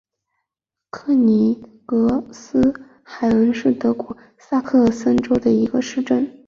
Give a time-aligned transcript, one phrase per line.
[0.89, 6.39] 克尼格斯海恩是德国萨克森州的一个市镇。